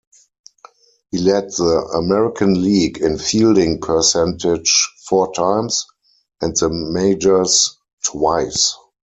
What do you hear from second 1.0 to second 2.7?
He led the American